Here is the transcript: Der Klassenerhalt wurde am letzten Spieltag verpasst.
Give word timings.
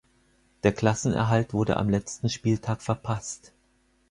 Der 0.63 0.71
Klassenerhalt 0.71 1.53
wurde 1.53 1.77
am 1.77 1.87
letzten 1.87 2.27
Spieltag 2.27 2.81
verpasst. 2.81 3.51